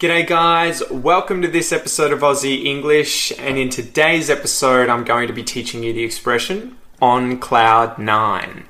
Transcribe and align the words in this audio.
G'day, 0.00 0.26
guys. 0.26 0.82
Welcome 0.90 1.42
to 1.42 1.48
this 1.48 1.72
episode 1.72 2.10
of 2.10 2.20
Aussie 2.20 2.64
English. 2.64 3.34
And 3.38 3.58
in 3.58 3.68
today's 3.68 4.30
episode, 4.30 4.88
I'm 4.88 5.04
going 5.04 5.26
to 5.26 5.34
be 5.34 5.42
teaching 5.42 5.82
you 5.82 5.92
the 5.92 6.02
expression 6.02 6.78
on 7.02 7.38
cloud 7.38 7.98
nine. 7.98 8.64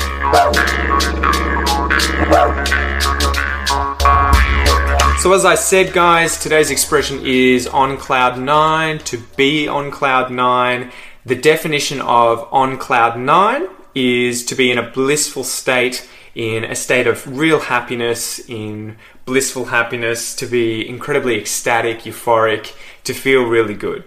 So, 5.20 5.32
as 5.32 5.44
I 5.44 5.54
said, 5.54 5.92
guys, 5.92 6.36
today's 6.36 6.72
expression 6.72 7.24
is 7.24 7.68
on 7.68 7.96
cloud 7.96 8.36
nine, 8.36 8.98
to 8.98 9.18
be 9.36 9.68
on 9.68 9.92
cloud 9.92 10.32
nine. 10.32 10.90
The 11.24 11.36
definition 11.36 12.00
of 12.00 12.48
on 12.50 12.76
cloud 12.76 13.16
nine 13.16 13.68
is 13.94 14.44
to 14.46 14.56
be 14.56 14.72
in 14.72 14.78
a 14.78 14.90
blissful 14.90 15.44
state, 15.44 16.08
in 16.34 16.64
a 16.64 16.74
state 16.74 17.06
of 17.06 17.38
real 17.38 17.60
happiness, 17.60 18.38
in 18.48 18.96
blissful 19.24 19.66
happiness, 19.66 20.34
to 20.36 20.46
be 20.46 20.88
incredibly 20.88 21.38
ecstatic, 21.38 22.00
euphoric, 22.00 22.74
to 23.04 23.12
feel 23.12 23.44
really 23.44 23.74
good. 23.74 24.04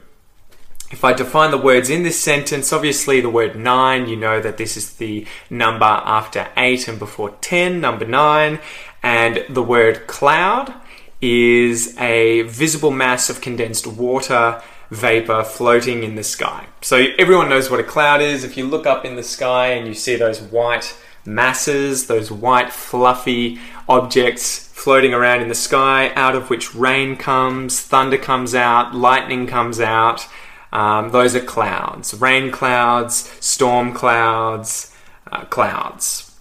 If 0.91 1.03
I 1.03 1.13
define 1.13 1.49
the 1.49 1.57
words 1.57 1.89
in 1.89 2.03
this 2.03 2.19
sentence, 2.19 2.71
obviously 2.71 3.19
the 3.19 3.29
word 3.29 3.55
nine, 3.55 4.07
you 4.07 4.15
know 4.15 4.39
that 4.39 4.57
this 4.57 4.77
is 4.77 4.93
the 4.93 5.25
number 5.49 5.85
after 5.85 6.49
eight 6.55 6.87
and 6.87 6.99
before 6.99 7.31
ten, 7.41 7.81
number 7.81 8.05
nine. 8.05 8.59
And 9.01 9.43
the 9.49 9.63
word 9.63 10.05
cloud 10.05 10.73
is 11.19 11.97
a 11.97 12.43
visible 12.43 12.91
mass 12.91 13.29
of 13.29 13.41
condensed 13.41 13.87
water 13.87 14.61
vapor 14.91 15.43
floating 15.43 16.03
in 16.03 16.15
the 16.15 16.23
sky. 16.23 16.67
So 16.81 17.07
everyone 17.17 17.49
knows 17.49 17.71
what 17.71 17.79
a 17.79 17.83
cloud 17.83 18.21
is. 18.21 18.43
If 18.43 18.55
you 18.55 18.67
look 18.67 18.85
up 18.85 19.03
in 19.03 19.15
the 19.15 19.23
sky 19.23 19.69
and 19.69 19.87
you 19.87 19.95
see 19.95 20.15
those 20.15 20.41
white 20.41 20.95
masses, 21.25 22.07
those 22.07 22.31
white 22.31 22.71
fluffy 22.71 23.59
objects 23.87 24.67
floating 24.73 25.13
around 25.13 25.41
in 25.41 25.47
the 25.47 25.55
sky, 25.55 26.11
out 26.15 26.35
of 26.35 26.49
which 26.49 26.75
rain 26.75 27.15
comes, 27.15 27.79
thunder 27.81 28.17
comes 28.17 28.53
out, 28.53 28.93
lightning 28.93 29.47
comes 29.47 29.79
out. 29.79 30.27
Um, 30.71 31.11
those 31.11 31.35
are 31.35 31.39
clouds. 31.39 32.13
Rain 32.19 32.51
clouds, 32.51 33.31
storm 33.39 33.93
clouds, 33.93 34.95
uh, 35.31 35.45
clouds. 35.45 36.37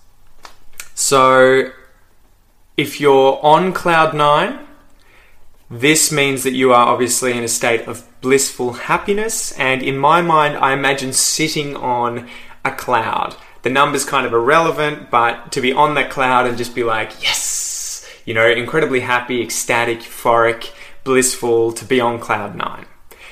So 0.95 1.71
if 2.77 3.01
you're 3.01 3.39
on 3.43 3.73
cloud 3.73 4.15
nine, 4.15 4.67
this 5.71 6.13
means 6.13 6.43
that 6.43 6.53
you 6.53 6.73
are 6.73 6.87
obviously 6.89 7.33
in 7.33 7.45
a 7.45 7.49
state 7.49 7.87
of 7.87 8.07
blissful 8.21 8.73
happiness, 8.75 9.53
and 9.59 9.83
in 9.83 9.99
my 9.99 10.21
mind, 10.21 10.57
I 10.57 10.73
imagine 10.73 11.13
sitting 11.13 11.77
on 11.77 12.29
a 12.65 12.71
cloud. 12.71 13.37
The 13.63 13.71
number's 13.71 14.05
kind 14.05 14.27
of 14.27 14.33
irrelevant, 14.33 15.11
but 15.11 15.53
to 15.53 15.61
be 15.61 15.73
on 15.73 15.95
that 15.95 16.11
cloud 16.11 16.47
and 16.47 16.59
just 16.59 16.75
be 16.75 16.85
like, 16.85 17.23
yes, 17.23 18.09
you 18.25 18.35
know, 18.35 18.49
incredibly 18.49 19.01
happy, 19.01 19.41
ecstatic, 19.41 20.01
euphoric, 20.01 20.71
blissful, 21.05 21.73
to 21.73 21.85
be 21.85 22.01
on 22.01 22.19
cloud 22.19 22.57
nine. 22.57 22.87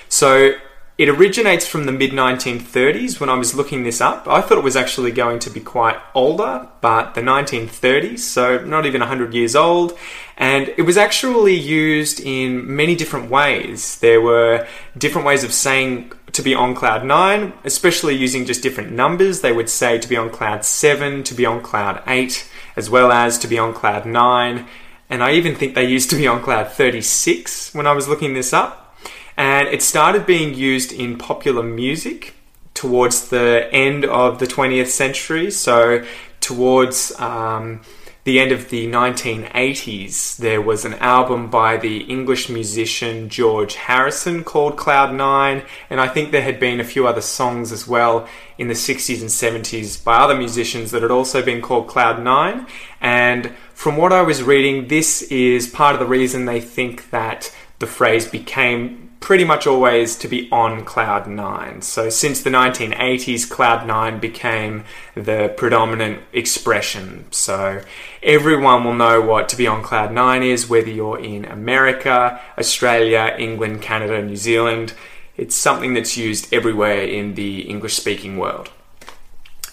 So 0.09 0.53
it 1.01 1.09
originates 1.09 1.67
from 1.67 1.87
the 1.87 1.93
mid 1.93 2.11
1930s 2.11 3.21
when 3.21 3.31
I 3.31 3.35
was 3.35 3.55
looking 3.55 3.85
this 3.85 4.03
up. 4.03 4.29
I 4.29 4.43
thought 4.43 4.59
it 4.59 4.65
was 4.65 4.77
actually 4.77 5.13
going 5.13 5.39
to 5.39 5.49
be 5.49 5.59
quite 5.59 5.97
older, 6.15 6.69
but 6.83 7.15
the 7.15 7.23
1930s, 7.23 8.19
so 8.19 8.63
not 8.67 8.85
even 8.85 9.01
100 9.01 9.33
years 9.33 9.57
old. 9.57 9.97
And 10.37 10.69
it 10.77 10.83
was 10.83 10.99
actually 10.99 11.55
used 11.55 12.21
in 12.21 12.77
many 12.77 12.95
different 12.97 13.31
ways. 13.31 13.99
There 14.01 14.21
were 14.21 14.69
different 14.99 15.27
ways 15.27 15.43
of 15.43 15.55
saying 15.55 16.13
to 16.33 16.43
be 16.43 16.55
on 16.55 16.75
cloud 16.75 17.07
9, 17.07 17.55
especially 17.65 18.15
using 18.15 18.45
just 18.45 18.63
different 18.63 18.93
numbers. 18.93 19.41
They 19.41 19.53
would 19.53 19.71
say 19.71 19.99
to 19.99 20.07
be 20.07 20.19
on 20.19 20.29
cloud 20.29 20.67
7, 20.67 21.23
to 21.23 21.33
be 21.33 21.47
on 21.47 21.63
cloud 21.63 22.03
8, 22.07 22.47
as 22.77 22.91
well 22.91 23.11
as 23.11 23.39
to 23.39 23.49
be 23.49 23.59
on 23.59 23.73
cloud 23.73 24.05
9. 24.05 24.67
And 25.09 25.23
I 25.23 25.33
even 25.33 25.55
think 25.55 25.75
they 25.75 25.89
used 25.89 26.11
to 26.11 26.17
be 26.17 26.27
on 26.27 26.43
cloud 26.43 26.71
36 26.71 27.75
when 27.75 27.87
I 27.87 27.93
was 27.93 28.07
looking 28.07 28.35
this 28.35 28.53
up 28.53 28.90
and 29.37 29.69
it 29.69 29.83
started 29.83 30.27
being 30.27 30.55
used 30.55 30.93
in 30.93 31.19
popular 31.19 31.63
music 31.63 32.35
towards 32.75 33.29
the 33.29 33.69
end 33.73 34.05
of 34.05 34.39
the 34.39 34.47
20th 34.47 34.89
century. 34.89 35.51
So, 35.51 36.05
towards 36.41 37.19
um, 37.21 37.83
the 38.25 38.39
end 38.39 38.53
of 38.53 38.69
the 38.69 38.87
1980s, 38.87 40.37
there 40.37 40.61
was 40.61 40.85
an 40.85 40.95
album 40.95 41.49
by 41.49 41.79
the 41.79 42.03
English 42.03 42.49
musician 42.51 43.29
George 43.29 43.75
Harrison 43.77 44.45
called 44.45 44.77
Cloud 44.77 45.15
Nine, 45.15 45.63
and 45.89 46.01
I 46.01 46.09
think 46.09 46.31
there 46.31 46.43
had 46.43 46.61
been 46.61 46.81
a 46.81 46.85
few 46.85 47.07
other 47.07 47.23
songs 47.23 47.73
as 47.73 47.89
well 47.89 48.29
in 48.59 48.69
the 48.69 48.75
60s 48.75 49.21
and 49.21 49.31
70s 49.31 50.03
by 50.05 50.19
other 50.19 50.37
musicians 50.37 50.91
that 50.91 51.03
had 51.03 51.11
also 51.11 51.43
been 51.43 51.63
called 51.63 51.89
Cloud 51.89 52.23
Nine. 52.23 52.67
And 53.01 53.55
from 53.73 53.97
what 53.97 54.13
I 54.13 54.21
was 54.21 54.43
reading, 54.43 54.89
this 54.89 55.23
is 55.23 55.67
part 55.67 55.95
of 55.95 56.01
the 56.01 56.07
reason 56.07 56.45
they 56.45 56.61
think 56.61 57.09
that 57.11 57.55
the 57.79 57.87
phrase 57.87 58.29
became 58.29 59.00
pretty 59.21 59.45
much 59.45 59.67
always 59.67 60.17
to 60.17 60.27
be 60.27 60.49
on 60.51 60.85
Cloud 60.85 61.27
9. 61.27 61.83
So, 61.83 62.09
since 62.09 62.43
the 62.43 62.51
1980s, 62.51 63.49
Cloud 63.49 63.87
9 63.87 64.19
became 64.19 64.85
the 65.15 65.55
predominant 65.57 66.23
expression. 66.33 67.27
So, 67.31 67.83
everyone 68.23 68.83
will 68.83 68.95
know 68.95 69.21
what 69.21 69.49
to 69.51 69.57
be 69.57 69.67
on 69.67 69.83
Cloud 69.83 70.13
9 70.13 70.43
is, 70.43 70.69
whether 70.69 70.91
you're 70.91 71.21
in 71.21 71.45
America, 71.45 72.41
Australia, 72.59 73.37
England, 73.39 73.83
Canada, 73.83 74.23
New 74.23 74.37
Zealand. 74.37 74.95
It's 75.37 75.55
something 75.55 75.95
that's 75.95 76.17
used 76.17 76.53
everywhere 76.53 77.03
in 77.03 77.35
the 77.35 77.61
English 77.69 77.95
speaking 77.95 78.39
world. 78.39 78.71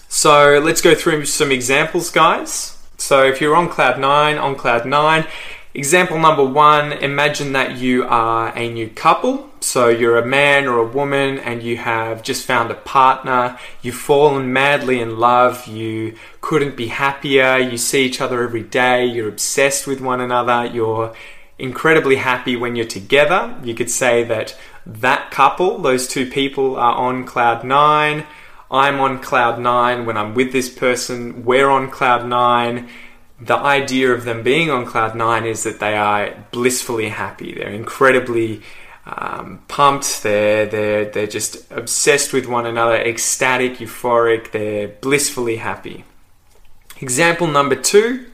So, 0.08 0.60
let's 0.62 0.82
go 0.82 0.94
through 0.94 1.24
some 1.24 1.50
examples, 1.50 2.10
guys. 2.10 2.76
So, 2.98 3.24
if 3.24 3.40
you're 3.40 3.56
on 3.56 3.70
Cloud 3.70 3.98
9, 3.98 4.36
on 4.36 4.56
Cloud 4.56 4.84
9, 4.84 5.26
Example 5.74 6.18
number 6.18 6.44
one 6.44 6.92
imagine 6.92 7.52
that 7.52 7.76
you 7.76 8.04
are 8.04 8.56
a 8.56 8.70
new 8.70 8.88
couple. 8.88 9.50
So 9.60 9.88
you're 9.88 10.16
a 10.16 10.26
man 10.26 10.66
or 10.66 10.78
a 10.78 10.86
woman 10.86 11.38
and 11.38 11.62
you 11.62 11.76
have 11.76 12.22
just 12.22 12.46
found 12.46 12.70
a 12.70 12.74
partner. 12.74 13.58
You've 13.82 13.94
fallen 13.94 14.52
madly 14.52 14.98
in 15.00 15.18
love. 15.18 15.66
You 15.66 16.16
couldn't 16.40 16.76
be 16.76 16.86
happier. 16.88 17.58
You 17.58 17.76
see 17.76 18.06
each 18.06 18.20
other 18.20 18.42
every 18.42 18.62
day. 18.62 19.04
You're 19.04 19.28
obsessed 19.28 19.86
with 19.86 20.00
one 20.00 20.20
another. 20.20 20.64
You're 20.66 21.14
incredibly 21.58 22.16
happy 22.16 22.56
when 22.56 22.74
you're 22.74 22.86
together. 22.86 23.54
You 23.62 23.74
could 23.74 23.90
say 23.90 24.24
that 24.24 24.56
that 24.86 25.30
couple, 25.30 25.78
those 25.78 26.08
two 26.08 26.30
people, 26.30 26.76
are 26.76 26.94
on 26.94 27.24
cloud 27.24 27.62
nine. 27.62 28.24
I'm 28.70 29.00
on 29.00 29.20
cloud 29.20 29.60
nine 29.60 30.06
when 30.06 30.16
I'm 30.16 30.34
with 30.34 30.52
this 30.52 30.70
person. 30.70 31.44
We're 31.44 31.68
on 31.68 31.90
cloud 31.90 32.26
nine 32.26 32.88
the 33.40 33.56
idea 33.56 34.12
of 34.12 34.24
them 34.24 34.42
being 34.42 34.70
on 34.70 34.84
cloud 34.84 35.14
nine 35.14 35.44
is 35.46 35.62
that 35.62 35.80
they 35.80 35.96
are 35.96 36.34
blissfully 36.50 37.08
happy. 37.08 37.54
They're 37.54 37.68
incredibly 37.68 38.62
um, 39.06 39.62
pumped. 39.68 40.22
They're 40.22 40.66
they're 40.66 41.04
they're 41.04 41.26
just 41.26 41.70
obsessed 41.70 42.32
with 42.32 42.46
one 42.46 42.66
another, 42.66 42.96
ecstatic, 42.96 43.78
euphoric. 43.78 44.50
They're 44.50 44.88
blissfully 44.88 45.56
happy. 45.56 46.04
Example 47.00 47.46
number 47.46 47.76
two. 47.76 48.26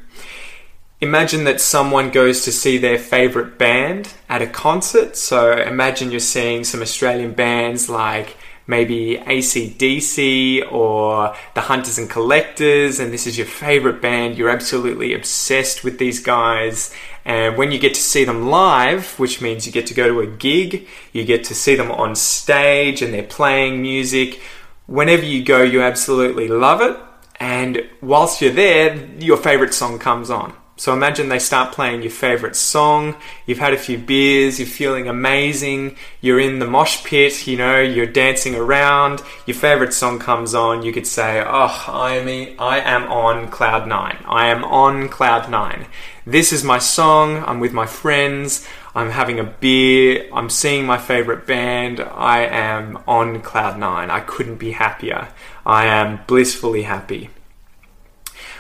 Imagine 1.01 1.45
that 1.45 1.61
someone 1.61 2.11
goes 2.11 2.45
to 2.45 2.53
see 2.53 2.79
their 2.79 2.99
favorite 2.99 3.59
band 3.59 4.15
at 4.29 4.41
a 4.41 4.47
concert. 4.47 5.17
So 5.17 5.53
imagine 5.53 6.11
you're 6.11 6.21
seeing 6.21 6.65
some 6.65 6.81
Australian 6.81 7.33
bands 7.35 7.91
like 7.91 8.39
maybe 8.67 9.19
ACDC 9.19 10.73
or 10.73 11.35
the 11.55 11.63
Hunters 11.63 11.99
and 11.99 12.09
Collectors, 12.09 12.99
and 12.99 13.13
this 13.13 13.27
is 13.27 13.37
your 13.37 13.47
favorite 13.47 14.01
band, 14.01 14.39
you're 14.39 14.49
absolutely 14.49 15.13
obsessed 15.15 15.85
with 15.85 15.99
these 15.99 16.21
guys. 16.21 16.95
And 17.25 17.57
when 17.57 17.73
you 17.73 17.79
get 17.79 17.95
to 17.95 18.01
see 18.01 18.25
them 18.25 18.49
live, 18.49 19.19
which 19.19 19.41
means 19.41 19.67
you 19.67 19.73
get 19.73 19.87
to 19.89 19.95
go 19.95 20.09
to 20.09 20.21
a 20.21 20.27
gig, 20.27 20.87
you 21.13 21.25
get 21.25 21.45
to 21.45 21.55
see 21.55 21.75
them 21.75 21.91
on 21.91 22.15
stage 22.15 23.03
and 23.03 23.13
they're 23.13 23.23
playing 23.23 23.83
music, 23.83 24.41
whenever 24.87 25.25
you 25.25 25.45
go, 25.45 25.63
you 25.63 25.83
absolutely 25.83 26.49
love 26.49 26.81
it. 26.81 26.97
And 27.41 27.89
whilst 28.01 28.41
you're 28.41 28.53
there, 28.53 28.97
your 29.19 29.37
favorite 29.37 29.75
song 29.75 29.99
comes 29.99 30.31
on. 30.31 30.55
So 30.77 30.93
imagine 30.93 31.29
they 31.29 31.39
start 31.39 31.73
playing 31.73 32.03
your 32.03 32.11
favorite 32.11 32.57
song, 32.57 33.15
you've 33.47 33.59
had 33.59 33.73
a 33.73 33.79
few 33.79 33.97
beers, 33.97 34.59
you're 34.59 34.67
feeling 34.67 35.07
amazing, 35.07 35.97
you're 36.21 36.41
in 36.41 36.59
the 36.59 36.67
mosh 36.67 37.05
pit, 37.05 37.47
you 37.47 37.57
know, 37.57 37.81
you're 37.81 38.07
dancing 38.07 38.57
around, 38.57 39.23
your 39.47 39.55
favorite 39.55 39.93
song 39.93 40.19
comes 40.19 40.53
on, 40.53 40.83
you 40.83 40.93
could 40.93 41.07
say, 41.07 41.41
Oh, 41.47 41.85
I 41.87 42.17
am, 42.17 42.57
I 42.59 42.81
am 42.81 43.05
on 43.05 43.49
cloud 43.51 43.87
nine. 43.87 44.19
I 44.27 44.49
am 44.49 44.65
on 44.65 45.09
cloud 45.09 45.49
nine. 45.49 45.87
This 46.27 46.53
is 46.53 46.65
my 46.65 46.81
song, 46.81 47.45
I'm 47.47 47.61
with 47.61 47.73
my 47.73 47.87
friends, 47.87 48.67
I'm 48.97 49.11
having 49.11 49.39
a 49.39 49.45
beer, 49.45 50.29
I'm 50.33 50.51
seeing 50.51 50.87
my 50.87 50.99
favorite 50.99 51.47
band, 51.47 52.01
I 52.01 52.47
am 52.47 52.99
on 53.07 53.43
cloud 53.43 53.79
nine. 53.79 54.11
I 54.11 54.21
couldn't 54.21 54.57
be 54.57 54.73
happier. 54.73 55.29
I 55.65 55.87
am 55.87 56.21
blissfully 56.27 56.83
happy. 56.83 57.31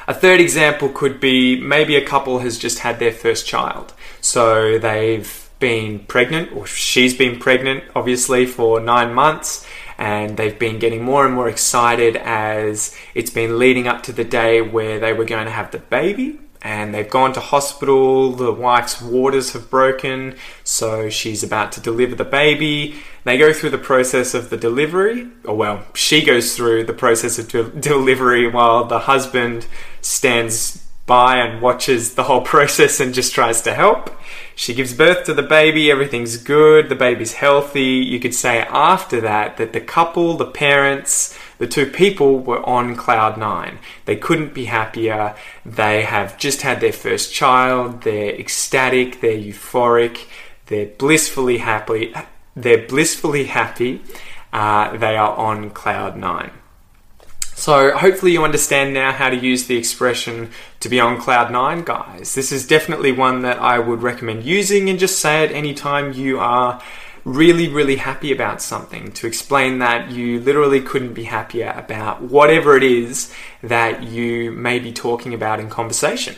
A 0.06 0.14
third 0.14 0.40
example 0.40 0.90
could 0.90 1.18
be 1.18 1.58
maybe 1.60 1.96
a 1.96 2.04
couple 2.04 2.40
has 2.40 2.58
just 2.58 2.80
had 2.80 2.98
their 2.98 3.12
first 3.12 3.46
child. 3.46 3.94
So 4.20 4.78
they've 4.78 5.48
been 5.58 6.00
pregnant, 6.00 6.52
or 6.52 6.66
she's 6.66 7.14
been 7.14 7.38
pregnant, 7.38 7.84
obviously, 7.94 8.44
for 8.44 8.80
nine 8.80 9.14
months, 9.14 9.66
and 9.96 10.36
they've 10.36 10.58
been 10.58 10.78
getting 10.78 11.02
more 11.02 11.24
and 11.24 11.34
more 11.34 11.48
excited 11.48 12.16
as 12.16 12.94
it's 13.14 13.30
been 13.30 13.58
leading 13.58 13.86
up 13.86 14.02
to 14.02 14.12
the 14.12 14.24
day 14.24 14.60
where 14.60 14.98
they 14.98 15.12
were 15.12 15.24
going 15.24 15.46
to 15.46 15.50
have 15.50 15.70
the 15.70 15.78
baby. 15.78 16.38
And 16.64 16.94
they've 16.94 17.08
gone 17.08 17.34
to 17.34 17.40
hospital. 17.40 18.32
The 18.32 18.50
wife's 18.50 19.00
waters 19.00 19.52
have 19.52 19.68
broken, 19.68 20.36
so 20.64 21.10
she's 21.10 21.44
about 21.44 21.70
to 21.72 21.80
deliver 21.80 22.14
the 22.14 22.24
baby. 22.24 22.96
They 23.24 23.36
go 23.36 23.52
through 23.52 23.70
the 23.70 23.78
process 23.78 24.32
of 24.32 24.48
the 24.48 24.56
delivery, 24.56 25.28
or 25.44 25.56
well, 25.56 25.84
she 25.94 26.24
goes 26.24 26.56
through 26.56 26.84
the 26.84 26.94
process 26.94 27.38
of 27.38 27.48
de- 27.48 27.70
delivery 27.80 28.48
while 28.48 28.84
the 28.86 29.00
husband 29.00 29.66
stands 30.00 30.82
by 31.06 31.36
and 31.36 31.60
watches 31.60 32.14
the 32.14 32.24
whole 32.24 32.40
process 32.54 32.98
and 32.98 33.12
just 33.12 33.34
tries 33.34 33.60
to 33.62 33.74
help. 33.74 34.10
She 34.56 34.72
gives 34.72 34.94
birth 34.94 35.24
to 35.24 35.34
the 35.34 35.42
baby, 35.42 35.90
everything's 35.90 36.38
good, 36.38 36.88
the 36.88 36.94
baby's 36.94 37.34
healthy. 37.34 37.82
You 37.82 38.20
could 38.20 38.34
say 38.34 38.60
after 38.60 39.20
that 39.20 39.58
that 39.58 39.74
the 39.74 39.80
couple, 39.80 40.36
the 40.36 40.46
parents, 40.46 41.38
the 41.58 41.66
two 41.66 41.86
people 41.86 42.38
were 42.38 42.64
on 42.64 42.96
cloud 42.96 43.38
nine. 43.38 43.78
They 44.04 44.16
couldn't 44.16 44.54
be 44.54 44.66
happier. 44.66 45.34
They 45.64 46.02
have 46.02 46.38
just 46.38 46.62
had 46.62 46.80
their 46.80 46.92
first 46.92 47.32
child. 47.32 48.02
They're 48.02 48.34
ecstatic. 48.34 49.20
They're 49.20 49.38
euphoric. 49.38 50.26
They're 50.66 50.86
blissfully 50.86 51.58
happy. 51.58 52.14
They're 52.56 52.86
blissfully 52.86 53.44
happy. 53.44 54.02
Uh, 54.52 54.96
they 54.96 55.16
are 55.16 55.36
on 55.36 55.70
cloud 55.70 56.16
nine. 56.16 56.52
So 57.56 57.96
hopefully 57.96 58.32
you 58.32 58.44
understand 58.44 58.94
now 58.94 59.12
how 59.12 59.30
to 59.30 59.36
use 59.36 59.66
the 59.66 59.76
expression 59.76 60.50
to 60.80 60.88
be 60.88 60.98
on 60.98 61.20
cloud 61.20 61.52
nine, 61.52 61.82
guys. 61.84 62.34
This 62.34 62.50
is 62.50 62.66
definitely 62.66 63.12
one 63.12 63.42
that 63.42 63.58
I 63.60 63.78
would 63.78 64.02
recommend 64.02 64.44
using 64.44 64.90
and 64.90 64.98
just 64.98 65.20
say 65.20 65.44
it 65.44 65.52
anytime 65.52 66.12
you 66.12 66.40
are 66.40 66.82
really, 67.24 67.68
really 67.68 67.96
happy 67.96 68.32
about 68.32 68.60
something 68.60 69.10
to 69.12 69.26
explain 69.26 69.78
that 69.78 70.10
you 70.10 70.40
literally 70.40 70.80
couldn't 70.80 71.14
be 71.14 71.24
happier 71.24 71.72
about 71.76 72.22
whatever 72.22 72.76
it 72.76 72.82
is 72.82 73.34
that 73.62 74.02
you 74.02 74.52
may 74.52 74.78
be 74.78 74.92
talking 74.92 75.32
about 75.32 75.58
in 75.58 75.70
conversation. 75.70 76.36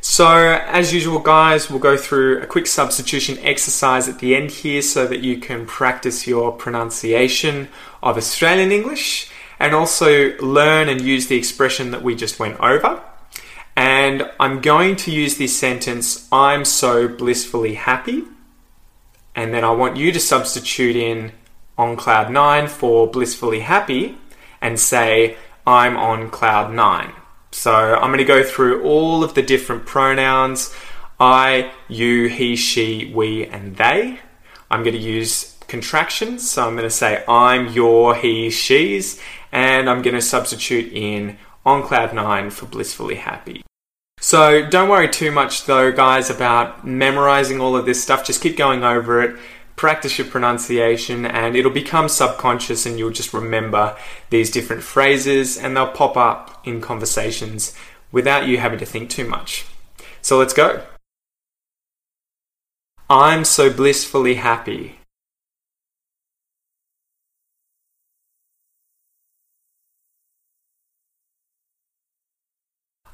So, 0.00 0.28
as 0.66 0.94
usual, 0.94 1.18
guys, 1.18 1.68
we'll 1.68 1.80
go 1.80 1.96
through 1.96 2.40
a 2.40 2.46
quick 2.46 2.66
substitution 2.66 3.36
exercise 3.40 4.08
at 4.08 4.20
the 4.20 4.34
end 4.34 4.50
here 4.50 4.80
so 4.80 5.06
that 5.06 5.20
you 5.20 5.38
can 5.38 5.66
practice 5.66 6.26
your 6.26 6.52
pronunciation 6.52 7.68
of 8.02 8.16
Australian 8.16 8.70
English 8.70 9.30
and 9.58 9.74
also 9.74 10.36
learn 10.38 10.88
and 10.88 11.00
use 11.00 11.26
the 11.26 11.36
expression 11.36 11.90
that 11.90 12.02
we 12.02 12.14
just 12.14 12.38
went 12.38 12.58
over. 12.60 13.02
And 13.76 14.30
I'm 14.40 14.60
going 14.60 14.96
to 14.96 15.10
use 15.10 15.36
this 15.36 15.58
sentence, 15.58 16.28
I'm 16.32 16.64
so 16.64 17.08
blissfully 17.08 17.74
happy 17.74 18.24
and 19.38 19.54
then 19.54 19.62
I 19.62 19.70
want 19.70 19.96
you 19.96 20.10
to 20.10 20.18
substitute 20.18 20.96
in 20.96 21.30
on 21.78 21.94
cloud 21.94 22.28
nine 22.28 22.66
for 22.66 23.08
blissfully 23.08 23.60
happy 23.60 24.18
and 24.60 24.80
say, 24.80 25.36
I'm 25.64 25.96
on 25.96 26.28
cloud 26.28 26.74
nine. 26.74 27.12
So 27.52 27.72
I'm 27.72 28.08
going 28.08 28.18
to 28.18 28.24
go 28.24 28.42
through 28.42 28.82
all 28.82 29.22
of 29.22 29.34
the 29.34 29.42
different 29.42 29.86
pronouns 29.86 30.74
I, 31.20 31.70
you, 31.86 32.26
he, 32.28 32.56
she, 32.56 33.12
we, 33.14 33.46
and 33.46 33.76
they. 33.76 34.18
I'm 34.72 34.82
going 34.82 34.96
to 34.96 35.00
use 35.00 35.56
contractions. 35.68 36.50
So 36.50 36.66
I'm 36.66 36.74
going 36.74 36.82
to 36.82 36.90
say 36.90 37.22
I'm, 37.28 37.68
your, 37.68 38.16
he, 38.16 38.50
she's, 38.50 39.20
and 39.52 39.88
I'm 39.88 40.02
going 40.02 40.16
to 40.16 40.20
substitute 40.20 40.92
in 40.92 41.38
on 41.64 41.84
cloud 41.84 42.12
nine 42.12 42.50
for 42.50 42.66
blissfully 42.66 43.16
happy. 43.16 43.62
So 44.28 44.62
don't 44.62 44.90
worry 44.90 45.08
too 45.08 45.32
much 45.32 45.64
though, 45.64 45.90
guys, 45.90 46.28
about 46.28 46.86
memorizing 46.86 47.62
all 47.62 47.74
of 47.74 47.86
this 47.86 48.02
stuff. 48.02 48.26
Just 48.26 48.42
keep 48.42 48.58
going 48.58 48.84
over 48.84 49.22
it, 49.22 49.40
practice 49.74 50.18
your 50.18 50.26
pronunciation, 50.26 51.24
and 51.24 51.56
it'll 51.56 51.70
become 51.70 52.10
subconscious 52.10 52.84
and 52.84 52.98
you'll 52.98 53.08
just 53.08 53.32
remember 53.32 53.96
these 54.28 54.50
different 54.50 54.82
phrases 54.82 55.56
and 55.56 55.74
they'll 55.74 55.92
pop 55.92 56.18
up 56.18 56.60
in 56.66 56.82
conversations 56.82 57.74
without 58.12 58.46
you 58.46 58.58
having 58.58 58.78
to 58.80 58.84
think 58.84 59.08
too 59.08 59.26
much. 59.26 59.64
So 60.20 60.36
let's 60.36 60.52
go. 60.52 60.84
I'm 63.08 63.46
so 63.46 63.72
blissfully 63.72 64.34
happy. 64.34 64.97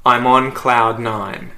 I'm 0.06 0.26
on 0.26 0.52
cloud 0.52 1.00
nine. 1.00 1.52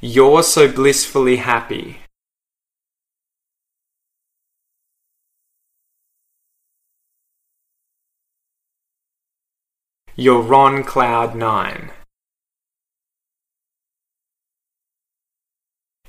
You're 0.00 0.44
so 0.44 0.70
blissfully 0.70 1.38
happy. 1.38 1.98
You're 10.14 10.54
on 10.54 10.84
cloud 10.84 11.34
nine. 11.34 11.90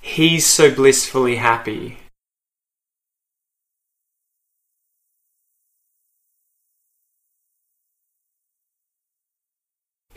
He's 0.02 0.46
so 0.46 0.70
blissfully 0.70 1.38
happy. 1.38 2.03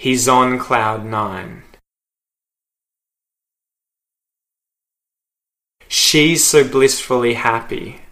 He's 0.07 0.29
on 0.29 0.61
cloud 0.61 1.05
nine. 1.05 1.65
She's 5.89 6.45
so 6.45 6.63
blissfully 6.63 7.35
happy. 7.35 8.03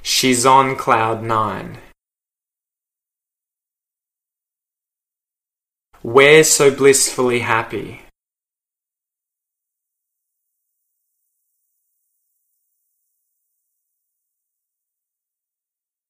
She's 0.00 0.46
on 0.46 0.76
cloud 0.76 1.22
nine. 1.22 1.76
We're 6.02 6.44
so 6.44 6.70
blissfully 6.74 7.40
happy. 7.40 8.03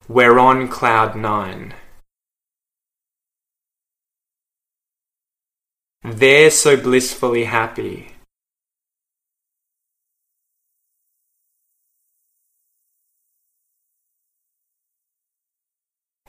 We're 0.07 0.39
on 0.39 0.69
cloud 0.69 1.17
nine. 1.17 1.73
They're 6.03 6.51
so 6.51 6.77
blissfully 6.77 7.45
happy. 7.45 8.11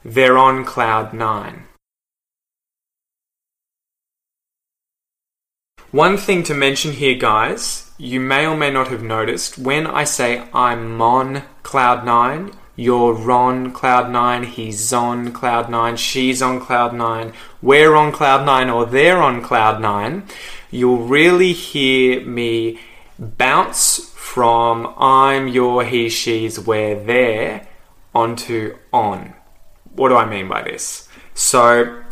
They're 0.06 0.38
on 0.38 0.64
cloud 0.64 1.14
nine. 1.14 1.66
One 5.92 6.16
thing 6.16 6.44
to 6.44 6.54
mention 6.54 6.94
here, 6.94 7.16
guys, 7.16 7.92
you 7.98 8.22
may 8.22 8.46
or 8.48 8.56
may 8.56 8.72
not 8.72 8.88
have 8.88 9.04
noticed 9.04 9.58
when 9.58 9.86
I 9.86 10.06
say 10.06 10.48
I'm 10.54 11.02
on 11.02 11.44
cloud 11.64 12.06
nine, 12.06 12.52
you're 12.76 13.32
on 13.32 13.72
cloud 13.72 14.12
nine, 14.12 14.44
he's 14.44 14.92
on 14.92 15.32
cloud 15.32 15.70
nine, 15.70 15.96
she's 15.96 16.42
on 16.42 16.60
cloud 16.60 16.94
nine, 16.94 17.34
we're 17.62 17.96
on 17.96 18.12
cloud 18.12 18.46
nine, 18.46 18.70
or 18.70 18.86
they're 18.86 19.22
on 19.22 19.42
cloud 19.42 19.82
nine, 19.82 20.24
you'll 20.72 21.06
really 21.06 21.54
hear 21.54 22.26
me 22.26 22.80
bounce 23.20 24.12
from 24.16 24.94
I'm, 24.98 25.48
your, 25.48 25.86
he, 25.86 26.10
she's, 26.10 26.60
we're, 26.60 27.02
there 27.02 27.68
onto 28.14 28.78
on. 28.92 29.34
What 29.94 30.10
do 30.10 30.16
I 30.18 30.26
mean 30.26 30.48
by 30.50 30.64
this? 30.64 31.08
So, 31.34 32.04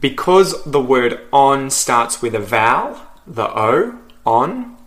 because 0.00 0.64
the 0.64 0.80
word 0.80 1.20
on 1.32 1.70
starts 1.70 2.20
with 2.20 2.34
a 2.34 2.40
vowel, 2.40 3.00
the 3.26 3.48
O, 3.48 3.98
on, 4.26 4.77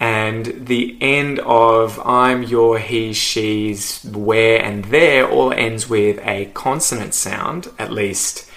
and 0.00 0.66
the 0.66 0.96
end 1.00 1.40
of 1.40 2.00
I'm, 2.04 2.42
your, 2.42 2.78
he, 2.78 3.12
she's, 3.12 4.04
where, 4.04 4.62
and 4.62 4.84
there 4.86 5.28
all 5.28 5.52
ends 5.52 5.88
with 5.88 6.20
a 6.22 6.46
consonant 6.54 7.14
sound, 7.14 7.68
at 7.78 7.92
least 7.92 8.48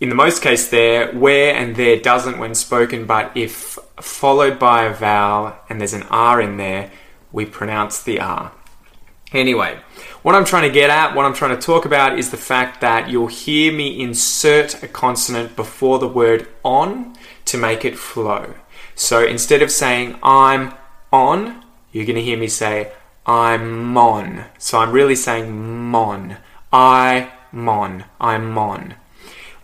in 0.00 0.08
the 0.08 0.14
most 0.14 0.42
case 0.42 0.68
there, 0.68 1.12
where 1.12 1.54
and 1.54 1.74
there 1.74 1.98
doesn't 1.98 2.38
when 2.38 2.54
spoken, 2.54 3.06
but 3.06 3.32
if 3.34 3.78
followed 4.00 4.58
by 4.58 4.84
a 4.84 4.94
vowel 4.94 5.56
and 5.68 5.80
there's 5.80 5.94
an 5.94 6.04
R 6.04 6.40
in 6.40 6.56
there, 6.56 6.90
we 7.32 7.44
pronounce 7.44 8.02
the 8.02 8.20
R. 8.20 8.52
Anyway, 9.32 9.78
what 10.22 10.34
I'm 10.34 10.44
trying 10.44 10.62
to 10.62 10.70
get 10.72 10.88
at, 10.88 11.14
what 11.14 11.26
I'm 11.26 11.34
trying 11.34 11.56
to 11.56 11.60
talk 11.60 11.84
about 11.84 12.18
is 12.18 12.30
the 12.30 12.36
fact 12.36 12.80
that 12.80 13.10
you'll 13.10 13.26
hear 13.26 13.72
me 13.72 14.00
insert 14.00 14.82
a 14.82 14.88
consonant 14.88 15.56
before 15.56 15.98
the 15.98 16.08
word 16.08 16.48
on 16.64 17.16
to 17.46 17.58
make 17.58 17.84
it 17.84 17.98
flow. 17.98 18.54
So 18.98 19.24
instead 19.24 19.62
of 19.62 19.70
saying 19.70 20.18
I'm 20.24 20.74
on, 21.12 21.64
you're 21.92 22.04
going 22.04 22.16
to 22.16 22.22
hear 22.22 22.36
me 22.36 22.48
say 22.48 22.90
I'm 23.24 23.96
on. 23.96 24.46
So 24.58 24.78
I'm 24.78 24.90
really 24.90 25.14
saying 25.14 25.56
mon. 25.88 26.38
I 26.72 27.30
mon. 27.52 28.06
I'm 28.20 28.50
mon. 28.50 28.96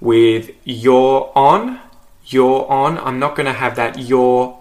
With 0.01 0.53
you're 0.63 1.33
on, 1.35 1.81
you're 2.27 2.71
on, 2.71 2.97
I'm 2.99 3.19
not 3.19 3.35
going 3.35 3.47
to 3.47 3.53
have 3.53 3.75
that 3.75 3.99
you're 3.99 4.57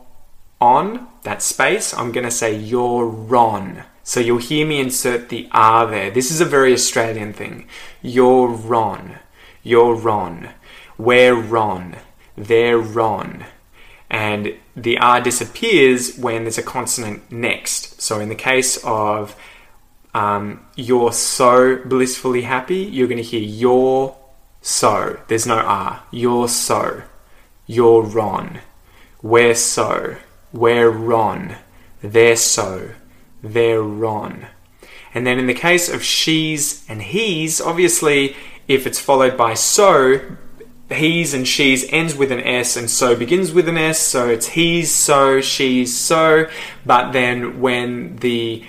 on 0.59 1.07
that 1.21 1.43
space, 1.43 1.93
I'm 1.93 2.11
going 2.11 2.25
to 2.25 2.31
say 2.31 2.57
you're 2.57 3.05
Ron. 3.05 3.83
So 4.01 4.19
you'll 4.19 4.39
hear 4.39 4.65
me 4.65 4.79
insert 4.79 5.29
the 5.29 5.47
R 5.51 5.85
there. 5.85 6.09
This 6.09 6.31
is 6.31 6.41
a 6.41 6.45
very 6.45 6.73
Australian 6.73 7.31
thing. 7.31 7.67
You're 8.01 8.47
Ron. 8.47 9.19
You're 9.61 9.93
Ron. 9.93 10.49
We're 10.97 11.35
Ron. 11.35 11.97
They're 12.35 12.79
Ron. 12.79 13.45
And 14.13 14.53
the 14.75 14.99
R 14.99 15.21
disappears 15.21 16.19
when 16.19 16.43
there's 16.43 16.59
a 16.59 16.63
consonant 16.63 17.31
next. 17.31 17.99
So 17.99 18.19
in 18.19 18.29
the 18.29 18.35
case 18.35 18.77
of 18.83 19.35
um, 20.13 20.63
you're 20.75 21.11
so 21.11 21.77
blissfully 21.83 22.43
happy, 22.43 22.75
you're 22.75 23.07
going 23.07 23.17
to 23.17 23.23
hear 23.23 23.41
you're 23.41 24.15
so. 24.61 25.19
There's 25.27 25.47
no 25.47 25.57
R. 25.57 26.03
You're 26.11 26.47
so. 26.47 27.01
You're 27.65 28.03
Ron. 28.03 28.59
We're 29.23 29.55
so. 29.55 30.17
We're 30.51 30.91
Ron. 30.91 31.55
They're 32.03 32.35
so. 32.35 32.91
They're 33.41 33.81
Ron. 33.81 34.45
And 35.15 35.25
then 35.25 35.39
in 35.39 35.47
the 35.47 35.55
case 35.55 35.89
of 35.89 36.03
she's 36.03 36.87
and 36.87 37.01
he's, 37.01 37.59
obviously, 37.59 38.35
if 38.67 38.85
it's 38.85 38.99
followed 38.99 39.35
by 39.35 39.55
so, 39.55 40.37
he's 40.93 41.33
and 41.33 41.47
she's 41.47 41.87
ends 41.91 42.15
with 42.15 42.31
an 42.31 42.39
S 42.39 42.75
and 42.75 42.89
so 42.89 43.15
begins 43.15 43.51
with 43.51 43.67
an 43.67 43.77
S, 43.77 43.99
so 43.99 44.29
it's 44.29 44.47
he's 44.47 44.91
so, 44.91 45.41
she's 45.41 45.95
so. 45.95 46.47
But 46.85 47.11
then 47.11 47.61
when 47.61 48.17
the 48.17 48.63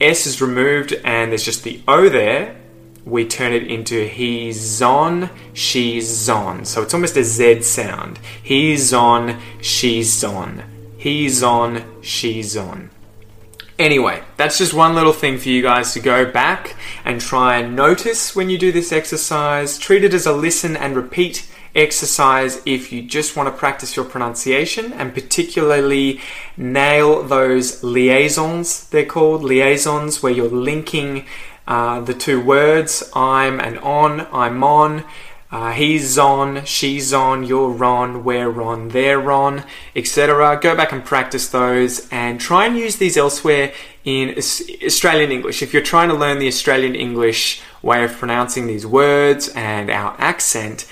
S 0.00 0.26
is 0.26 0.40
removed 0.40 0.92
and 1.04 1.32
there's 1.32 1.44
just 1.44 1.64
the 1.64 1.82
O 1.88 2.08
there, 2.08 2.56
we 3.04 3.26
turn 3.26 3.52
it 3.52 3.66
into 3.66 4.06
he's 4.06 4.82
on, 4.82 5.30
she's 5.52 6.28
on. 6.28 6.64
So 6.64 6.82
it's 6.82 6.94
almost 6.94 7.16
a 7.16 7.24
Z 7.24 7.62
sound. 7.62 8.18
He's 8.42 8.92
on, 8.92 9.40
she's 9.60 10.22
on. 10.22 10.62
He's 10.96 11.42
on, 11.42 12.02
she's 12.02 12.56
on. 12.56 12.90
Anyway, 13.78 14.20
that's 14.36 14.58
just 14.58 14.74
one 14.74 14.96
little 14.96 15.12
thing 15.12 15.38
for 15.38 15.48
you 15.48 15.62
guys 15.62 15.92
to 15.92 16.00
go 16.00 16.28
back 16.30 16.74
and 17.04 17.20
try 17.20 17.58
and 17.58 17.76
notice 17.76 18.34
when 18.34 18.50
you 18.50 18.58
do 18.58 18.72
this 18.72 18.90
exercise. 18.90 19.78
Treat 19.78 20.02
it 20.02 20.12
as 20.12 20.26
a 20.26 20.32
listen 20.32 20.76
and 20.76 20.96
repeat 20.96 21.48
exercise 21.74 22.60
if 22.64 22.92
you 22.92 23.02
just 23.02 23.36
want 23.36 23.48
to 23.48 23.58
practice 23.58 23.96
your 23.96 24.04
pronunciation 24.04 24.92
and 24.92 25.14
particularly 25.14 26.20
nail 26.56 27.22
those 27.22 27.82
liaisons, 27.82 28.88
they're 28.90 29.04
called 29.04 29.42
liaisons, 29.42 30.22
where 30.22 30.32
you're 30.32 30.48
linking 30.48 31.24
uh, 31.66 32.00
the 32.00 32.14
two 32.14 32.40
words 32.40 33.10
I'm 33.14 33.60
and 33.60 33.78
on, 33.78 34.26
I'm 34.32 34.64
on. 34.64 35.04
Uh, 35.50 35.72
he's 35.72 36.18
on, 36.18 36.62
she's 36.66 37.14
on, 37.14 37.42
you're 37.42 37.82
on, 37.82 38.22
we're 38.22 38.60
on, 38.60 38.88
they're 38.88 39.32
on, 39.32 39.64
etc. 39.96 40.58
Go 40.60 40.76
back 40.76 40.92
and 40.92 41.02
practice 41.02 41.48
those 41.48 42.06
and 42.10 42.38
try 42.38 42.66
and 42.66 42.76
use 42.76 42.96
these 42.96 43.16
elsewhere 43.16 43.72
in 44.04 44.36
Australian 44.36 45.32
English. 45.32 45.62
If 45.62 45.72
you're 45.72 45.82
trying 45.82 46.10
to 46.10 46.14
learn 46.14 46.38
the 46.38 46.48
Australian 46.48 46.94
English 46.94 47.62
way 47.80 48.04
of 48.04 48.12
pronouncing 48.12 48.66
these 48.66 48.86
words 48.86 49.48
and 49.54 49.90
our 49.90 50.14
accent, 50.18 50.86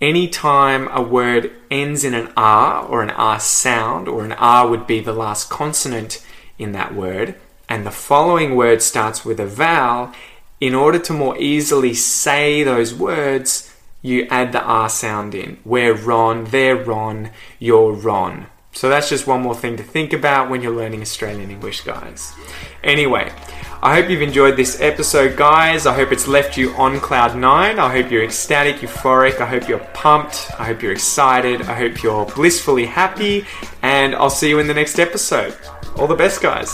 anytime 0.00 0.88
a 0.88 1.02
word 1.02 1.52
ends 1.70 2.04
in 2.04 2.14
an 2.14 2.32
R 2.36 2.84
or 2.84 3.02
an 3.02 3.10
R 3.10 3.38
sound, 3.40 4.08
or 4.08 4.24
an 4.24 4.32
R 4.32 4.68
would 4.68 4.86
be 4.86 5.00
the 5.00 5.12
last 5.12 5.50
consonant 5.50 6.24
in 6.58 6.72
that 6.72 6.94
word, 6.94 7.36
and 7.68 7.86
the 7.86 7.90
following 7.90 8.56
word 8.56 8.82
starts 8.82 9.24
with 9.24 9.38
a 9.38 9.46
vowel, 9.46 10.12
in 10.60 10.74
order 10.74 10.98
to 10.98 11.12
more 11.12 11.38
easily 11.38 11.94
say 11.94 12.62
those 12.62 12.94
words, 12.94 13.74
you 14.02 14.26
add 14.30 14.52
the 14.52 14.62
R 14.62 14.88
sound 14.88 15.34
in. 15.34 15.58
We're 15.64 15.94
Ron, 15.94 16.44
they're 16.44 16.76
Ron, 16.76 17.30
you're 17.58 17.92
Ron. 17.92 18.46
So 18.72 18.88
that's 18.88 19.08
just 19.08 19.26
one 19.26 19.42
more 19.42 19.54
thing 19.54 19.76
to 19.76 19.82
think 19.82 20.12
about 20.12 20.48
when 20.48 20.62
you're 20.62 20.74
learning 20.74 21.02
Australian 21.02 21.50
English, 21.50 21.80
guys. 21.82 22.32
Anyway, 22.84 23.32
I 23.82 23.94
hope 23.94 24.10
you've 24.10 24.20
enjoyed 24.20 24.58
this 24.58 24.78
episode, 24.82 25.38
guys. 25.38 25.86
I 25.86 25.94
hope 25.94 26.12
it's 26.12 26.28
left 26.28 26.58
you 26.58 26.74
on 26.74 27.00
cloud 27.00 27.34
nine. 27.34 27.78
I 27.78 27.90
hope 27.90 28.10
you're 28.10 28.22
ecstatic, 28.22 28.76
euphoric. 28.76 29.40
I 29.40 29.46
hope 29.46 29.70
you're 29.70 29.78
pumped. 29.94 30.50
I 30.58 30.66
hope 30.66 30.82
you're 30.82 30.92
excited. 30.92 31.62
I 31.62 31.74
hope 31.74 32.02
you're 32.02 32.26
blissfully 32.26 32.84
happy. 32.84 33.46
And 33.80 34.14
I'll 34.14 34.28
see 34.28 34.50
you 34.50 34.58
in 34.58 34.66
the 34.66 34.74
next 34.74 34.98
episode. 34.98 35.56
All 35.96 36.06
the 36.06 36.14
best, 36.14 36.42
guys. 36.42 36.68